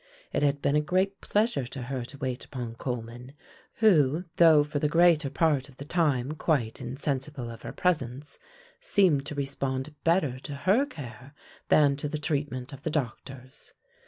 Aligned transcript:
It 0.33 0.41
had 0.41 0.63
been 0.63 0.75
a 0.75 0.81
great 0.81 1.21
pleasure 1.21 1.67
to 1.67 1.83
her 1.83 2.03
to 2.05 2.17
wait 2.17 2.43
upon 2.43 2.73
Coleman, 2.73 3.33
who, 3.73 4.23
though 4.37 4.63
for 4.63 4.79
the 4.79 4.89
greater 4.89 5.29
part 5.29 5.69
of 5.69 5.77
the 5.77 5.85
time 5.85 6.31
quite 6.31 6.81
insensible 6.81 7.51
of 7.51 7.61
her 7.61 7.71
presence, 7.71 8.39
seemed 8.79 9.27
to 9.27 9.35
respond 9.35 9.93
better 10.03 10.39
to 10.39 10.55
her 10.55 10.87
care 10.87 11.35
than 11.69 11.97
to 11.97 12.09
the 12.09 12.17
treatment 12.17 12.73
of 12.73 12.81
the 12.81 12.89
doctors. 12.89 13.73